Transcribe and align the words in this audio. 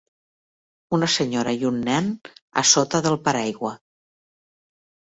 Una 0.97 1.09
senyora 1.17 1.53
i 1.59 1.69
un 1.71 1.77
nen 1.91 2.09
a 2.63 2.67
sota 2.73 3.05
del 3.09 3.21
paraigua. 3.31 3.77